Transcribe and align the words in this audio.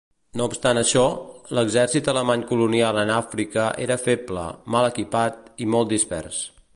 No 0.39 0.45
obstant 0.51 0.79
això, 0.81 1.01
l'exèrcit 1.57 2.09
alemany 2.13 2.45
colonial 2.53 3.01
en 3.03 3.13
Àfrica 3.17 3.67
era 3.85 3.99
feble, 4.07 4.47
mal 4.77 4.89
equipat 4.93 5.39
i 5.67 5.73
molt 5.75 5.93
dispers. 5.97 6.45